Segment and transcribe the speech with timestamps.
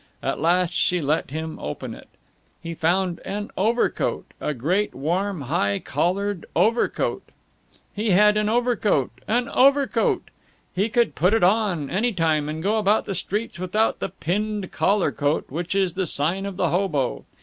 [0.23, 2.09] At last she let him open it.
[2.59, 7.21] He found an overcoat, a great, warm, high collared overcoat.
[7.93, 10.31] He had an overcoat an overcoat!
[10.73, 14.71] He could put it on, any time, and go about the streets without the pinned
[14.71, 17.25] coat collar which is the sign of the hobo.